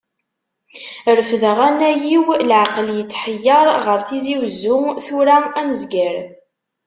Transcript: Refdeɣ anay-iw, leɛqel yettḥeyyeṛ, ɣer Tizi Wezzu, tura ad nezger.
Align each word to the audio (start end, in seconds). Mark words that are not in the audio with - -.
Refdeɣ 1.17 1.57
anay-iw, 1.67 2.25
leɛqel 2.49 2.87
yettḥeyyeṛ, 2.97 3.65
ɣer 3.85 3.99
Tizi 4.07 4.35
Wezzu, 4.41 4.77
tura 5.05 5.37
ad 5.59 5.65
nezger. 5.69 6.15